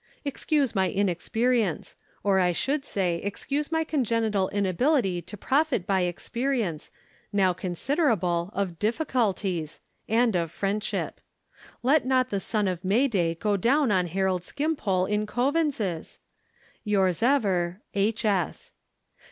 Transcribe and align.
Excuse 0.25 0.73
my 0.73 0.89
inexperience; 0.89 1.95
or, 2.23 2.39
I 2.39 2.53
should 2.53 2.83
say, 2.85 3.17
excuse 3.17 3.71
my 3.71 3.83
congenital 3.83 4.49
inability 4.49 5.21
to 5.21 5.37
profit 5.37 5.85
by 5.85 6.01
experience, 6.01 6.89
now 7.31 7.53
considerable, 7.53 8.49
of 8.55 8.79
difficulties—and 8.79 10.35
of 10.35 10.49
friendship. 10.49 11.21
Let 11.83 12.03
not 12.03 12.29
the 12.31 12.39
sun 12.39 12.67
of 12.67 12.83
May 12.83 13.07
day 13.07 13.35
go 13.35 13.55
down 13.57 13.91
on 13.91 14.07
Harold 14.07 14.43
Skimpole 14.43 15.05
in 15.05 15.27
Coavins's!—Yours 15.27 17.21
ever, 17.21 17.81
H. 17.93 18.25